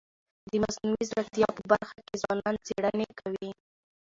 [0.49, 3.49] د مصنوعي ځیرکتیا په برخه کي ځوانان څيړني کوي.